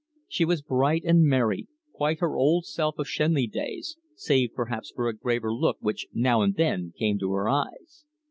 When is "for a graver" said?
4.95-5.53